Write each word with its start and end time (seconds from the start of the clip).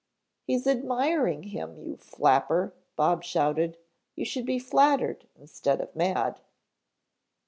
"He's 0.47 0.65
admiring 0.65 1.43
him, 1.43 1.77
you 1.77 1.95
flapper," 1.95 2.73
Bob 2.95 3.23
shouted. 3.23 3.77
"You 4.15 4.25
should 4.25 4.47
be 4.47 4.57
flattered 4.57 5.27
instead 5.35 5.79
of 5.79 5.95
mad." 5.95 6.41